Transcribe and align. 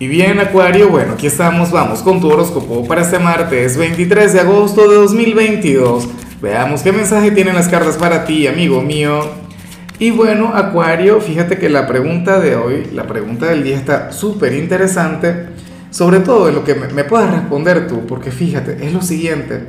Y 0.00 0.08
bien, 0.08 0.40
Acuario, 0.40 0.88
bueno, 0.88 1.12
aquí 1.12 1.28
estamos, 1.28 1.70
vamos 1.70 2.00
con 2.00 2.20
tu 2.20 2.28
horóscopo 2.28 2.84
para 2.84 3.02
este 3.02 3.20
martes 3.20 3.76
23 3.76 4.32
de 4.32 4.40
agosto 4.40 4.88
de 4.90 4.96
2022. 4.96 6.08
Veamos 6.42 6.82
qué 6.82 6.90
mensaje 6.90 7.30
tienen 7.30 7.54
las 7.54 7.68
cartas 7.68 7.96
para 7.96 8.24
ti, 8.24 8.48
amigo 8.48 8.82
mío. 8.82 9.20
Y 10.00 10.10
bueno, 10.10 10.50
Acuario, 10.52 11.20
fíjate 11.20 11.58
que 11.58 11.68
la 11.68 11.86
pregunta 11.86 12.40
de 12.40 12.56
hoy, 12.56 12.88
la 12.92 13.06
pregunta 13.06 13.46
del 13.46 13.62
día 13.62 13.76
está 13.76 14.10
súper 14.10 14.54
interesante, 14.54 15.46
sobre 15.90 16.18
todo 16.18 16.48
en 16.48 16.56
lo 16.56 16.64
que 16.64 16.74
me, 16.74 16.88
me 16.88 17.04
puedas 17.04 17.30
responder 17.30 17.86
tú, 17.86 18.04
porque 18.04 18.32
fíjate, 18.32 18.84
es 18.84 18.92
lo 18.92 19.00
siguiente. 19.00 19.60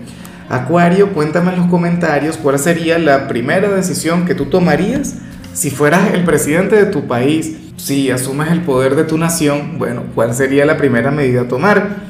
Acuario, 0.50 1.14
cuéntame 1.14 1.52
en 1.52 1.60
los 1.60 1.68
comentarios 1.68 2.38
cuál 2.38 2.58
sería 2.58 2.98
la 2.98 3.28
primera 3.28 3.70
decisión 3.70 4.26
que 4.26 4.34
tú 4.34 4.46
tomarías 4.46 5.18
si 5.54 5.70
fueras 5.70 6.12
el 6.16 6.24
presidente 6.24 6.76
de 6.76 6.88
tu 6.88 7.06
país 7.06 7.58
si 7.78 8.12
asumes 8.12 8.52
el 8.52 8.62
poder 8.62 8.96
de 8.96 9.04
tu 9.04 9.18
nación, 9.18 9.78
bueno, 9.78 10.04
¿cuál 10.16 10.34
sería 10.34 10.66
la 10.66 10.78
primera 10.78 11.12
medida 11.12 11.42
a 11.42 11.48
tomar? 11.48 12.06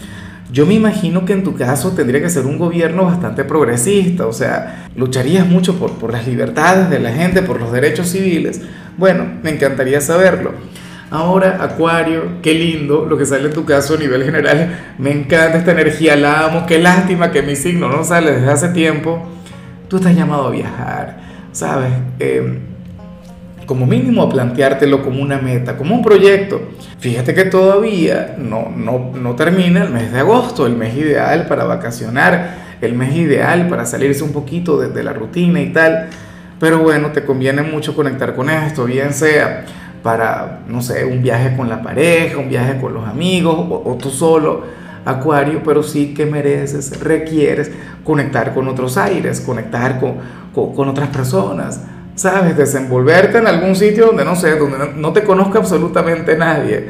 Yo 0.51 0.65
me 0.65 0.75
imagino 0.75 1.25
que 1.25 1.33
en 1.33 1.43
tu 1.43 1.55
caso 1.55 1.91
tendría 1.91 2.21
que 2.21 2.29
ser 2.29 2.45
un 2.45 2.57
gobierno 2.57 3.05
bastante 3.05 3.43
progresista, 3.43 4.27
o 4.27 4.33
sea, 4.33 4.87
lucharías 4.95 5.45
mucho 5.47 5.77
por, 5.77 5.93
por 5.93 6.13
las 6.13 6.27
libertades 6.27 6.89
de 6.89 6.99
la 6.99 7.11
gente, 7.11 7.41
por 7.41 7.59
los 7.59 7.71
derechos 7.71 8.09
civiles. 8.09 8.61
Bueno, 8.97 9.25
me 9.43 9.49
encantaría 9.49 9.99
saberlo. 10.01 10.53
Ahora, 11.11 11.59
Acuario, 11.61 12.41
qué 12.41 12.53
lindo 12.53 13.05
lo 13.05 13.17
que 13.17 13.25
sale 13.25 13.47
en 13.47 13.53
tu 13.53 13.65
caso 13.65 13.95
a 13.95 13.97
nivel 13.97 14.23
general. 14.23 14.93
Me 14.97 15.11
encanta 15.11 15.57
esta 15.57 15.71
energía, 15.71 16.15
la 16.15 16.45
amo. 16.45 16.65
Qué 16.65 16.79
lástima 16.79 17.31
que 17.31 17.41
mi 17.41 17.55
signo 17.55 17.89
no 17.89 18.03
sale 18.03 18.31
desde 18.33 18.51
hace 18.51 18.69
tiempo. 18.69 19.23
Tú 19.87 19.97
estás 19.97 20.15
llamado 20.15 20.47
a 20.47 20.51
viajar, 20.51 21.17
¿sabes? 21.51 21.91
Eh, 22.19 22.59
como 23.65 23.85
mínimo 23.85 24.23
a 24.23 24.29
planteártelo 24.29 25.03
como 25.03 25.21
una 25.21 25.37
meta, 25.37 25.77
como 25.77 25.95
un 25.95 26.03
proyecto. 26.03 26.61
Fíjate 26.99 27.33
que 27.33 27.45
todavía 27.45 28.35
no, 28.37 28.71
no, 28.75 29.11
no 29.15 29.35
termina 29.35 29.83
el 29.83 29.89
mes 29.89 30.11
de 30.11 30.19
agosto, 30.19 30.65
el 30.65 30.75
mes 30.75 30.95
ideal 30.95 31.47
para 31.47 31.63
vacacionar, 31.65 32.77
el 32.81 32.93
mes 32.93 33.15
ideal 33.15 33.67
para 33.67 33.85
salirse 33.85 34.23
un 34.23 34.31
poquito 34.31 34.79
de, 34.79 34.89
de 34.89 35.03
la 35.03 35.13
rutina 35.13 35.61
y 35.61 35.71
tal. 35.71 36.09
Pero 36.59 36.79
bueno, 36.79 37.11
te 37.11 37.25
conviene 37.25 37.63
mucho 37.63 37.95
conectar 37.95 38.35
con 38.35 38.49
esto, 38.49 38.85
bien 38.85 39.13
sea 39.13 39.65
para, 40.01 40.59
no 40.67 40.81
sé, 40.81 41.03
un 41.03 41.23
viaje 41.23 41.55
con 41.57 41.67
la 41.67 41.81
pareja, 41.81 42.37
un 42.37 42.47
viaje 42.47 42.79
con 42.79 42.93
los 42.93 43.07
amigos 43.07 43.55
o, 43.57 43.81
o 43.85 43.97
tú 43.97 44.09
solo, 44.11 44.63
Acuario, 45.03 45.61
pero 45.63 45.83
sí 45.83 46.13
que 46.15 46.25
mereces, 46.25 46.99
requieres 46.99 47.71
conectar 48.03 48.53
con 48.53 48.67
otros 48.67 48.97
aires, 48.97 49.39
conectar 49.41 49.99
con, 49.99 50.15
con, 50.53 50.73
con 50.73 50.89
otras 50.89 51.09
personas 51.09 51.81
¿sabes? 52.15 52.57
Desenvolverte 52.57 53.37
en 53.37 53.47
algún 53.47 53.75
sitio 53.75 54.07
donde 54.07 54.25
no 54.25 54.35
sé, 54.35 54.57
donde 54.57 54.77
no 54.95 55.13
te 55.13 55.23
conozca 55.23 55.59
absolutamente 55.59 56.35
nadie. 56.37 56.89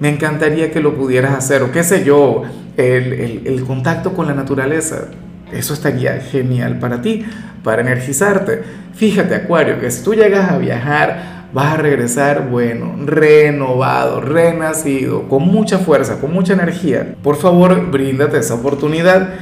Me 0.00 0.08
encantaría 0.08 0.70
que 0.72 0.80
lo 0.80 0.94
pudieras 0.94 1.34
hacer, 1.34 1.62
o 1.62 1.70
qué 1.70 1.84
sé 1.84 2.04
yo, 2.04 2.42
el, 2.76 3.12
el, 3.12 3.42
el 3.46 3.64
contacto 3.64 4.14
con 4.14 4.26
la 4.26 4.34
naturaleza. 4.34 5.08
Eso 5.52 5.74
estaría 5.74 6.18
genial 6.18 6.78
para 6.78 7.02
ti, 7.02 7.24
para 7.62 7.82
energizarte. 7.82 8.62
Fíjate, 8.94 9.34
Acuario, 9.34 9.78
que 9.78 9.90
si 9.90 10.02
tú 10.02 10.14
llegas 10.14 10.50
a 10.50 10.58
viajar, 10.58 11.42
vas 11.52 11.74
a 11.74 11.76
regresar, 11.76 12.48
bueno, 12.48 12.96
renovado, 13.04 14.20
renacido, 14.20 15.28
con 15.28 15.42
mucha 15.42 15.78
fuerza, 15.78 16.18
con 16.20 16.32
mucha 16.32 16.54
energía. 16.54 17.14
Por 17.22 17.36
favor, 17.36 17.90
bríndate 17.90 18.38
esa 18.38 18.54
oportunidad. 18.54 19.34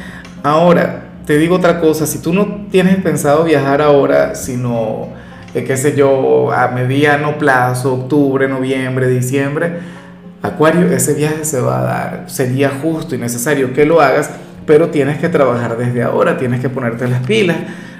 Ahora, 0.43 1.10
te 1.31 1.39
digo 1.39 1.55
otra 1.55 1.79
cosa, 1.79 2.09
si 2.09 2.19
tú 2.19 2.33
no 2.33 2.67
tienes 2.73 2.97
pensado 2.97 3.45
viajar 3.45 3.83
ahora, 3.83 4.35
sino, 4.35 5.11
eh, 5.55 5.63
qué 5.63 5.77
sé 5.77 5.95
yo, 5.95 6.53
a 6.53 6.73
mediano 6.73 7.39
plazo, 7.39 7.95
octubre, 7.95 8.49
noviembre, 8.49 9.07
diciembre, 9.07 9.75
Acuario, 10.43 10.91
ese 10.91 11.15
viaje 11.15 11.45
se 11.45 11.61
va 11.61 11.79
a 11.79 11.83
dar. 11.83 12.25
Sería 12.27 12.73
justo 12.83 13.15
y 13.15 13.19
necesario 13.19 13.73
que 13.73 13.87
lo 13.87 14.01
hagas, 14.01 14.29
pero 14.67 14.89
tienes 14.89 15.19
que 15.19 15.29
trabajar 15.29 15.79
desde 15.79 16.03
ahora, 16.03 16.37
tienes 16.37 16.59
que 16.59 16.69
ponerte 16.69 17.07
las 17.07 17.25
pilas. 17.25 17.59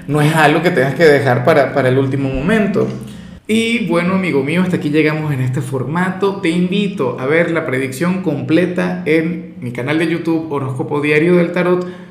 No 0.09 0.19
es 0.19 0.35
algo 0.35 0.61
que 0.61 0.71
tengas 0.71 0.95
que 0.95 1.05
dejar 1.05 1.45
para, 1.45 1.73
para 1.73 1.87
el 1.87 1.97
último 1.99 2.27
momento. 2.27 2.85
Y 3.47 3.87
bueno, 3.87 4.15
amigo 4.15 4.43
mío, 4.43 4.61
hasta 4.61 4.75
aquí 4.75 4.89
llegamos 4.89 5.31
en 5.31 5.39
este 5.39 5.61
formato. 5.61 6.41
Te 6.41 6.49
invito 6.49 7.15
a 7.17 7.27
ver 7.27 7.49
la 7.51 7.65
predicción 7.65 8.23
completa 8.23 9.03
en 9.05 9.55
mi 9.61 9.71
canal 9.71 9.99
de 9.99 10.09
YouTube 10.09 10.51
Horóscopo 10.51 10.99
Diario 10.99 11.37
del 11.37 11.53
Tarot 11.53 12.10